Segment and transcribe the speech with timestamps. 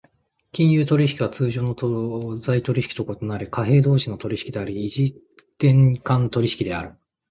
[0.51, 5.13] 金融取引は通常の財取引と異なり、貨幣同士の取引であり、異時
[5.59, 6.97] 点間取引である。